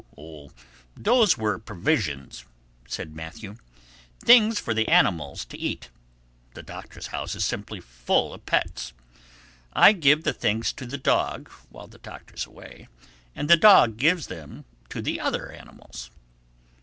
"Oh, 0.17 0.49
those 0.97 1.37
were 1.37 1.59
provisions," 1.59 2.43
said 2.87 3.15
Matthew—"things 3.15 4.59
for 4.59 4.73
the 4.73 4.87
animals 4.87 5.45
to 5.45 5.57
eat. 5.59 5.89
The 6.55 6.63
Doctor's 6.63 7.05
house 7.13 7.35
is 7.35 7.45
simply 7.45 7.79
full 7.79 8.33
of 8.33 8.43
pets. 8.47 8.93
I 9.73 9.91
give 9.91 10.23
the 10.23 10.33
things 10.33 10.73
to 10.73 10.87
the 10.87 10.97
dog, 10.97 11.49
while 11.69 11.85
the 11.85 11.99
Doctor's 11.99 12.47
away, 12.47 12.87
and 13.35 13.47
the 13.47 13.57
dog 13.57 13.97
gives 13.97 14.25
them 14.25 14.65
to 14.89 15.03
the 15.03 15.19
other 15.19 15.51
animals." 15.51 16.09